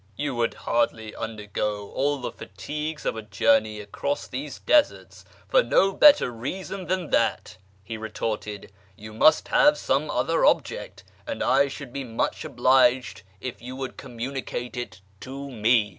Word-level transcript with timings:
"You 0.25 0.33
would 0.33 0.55
hardly 0.55 1.15
undergo 1.15 1.91
all 1.91 2.17
the 2.17 2.31
fatigues 2.31 3.05
of 3.05 3.15
a 3.15 3.21
journey 3.21 3.79
across 3.79 4.25
these 4.27 4.57
deserts 4.57 5.25
for 5.47 5.61
no 5.61 5.91
better 5.93 6.31
reason 6.31 6.87
than 6.87 7.11
that," 7.11 7.57
he 7.83 7.97
re 7.99 8.09
torted;" 8.09 8.71
you 8.97 9.13
must 9.13 9.49
have 9.49 9.63
had 9.75 9.77
some 9.77 10.09
other 10.09 10.43
object, 10.43 11.03
and 11.27 11.43
I 11.43 11.67
should 11.67 11.93
be 11.93 12.03
much 12.03 12.43
obliged 12.43 13.21
if 13.41 13.61
you 13.61 13.75
would 13.75 13.95
communicate 13.95 14.75
it 14.75 15.01
to 15.19 15.51
me." 15.51 15.89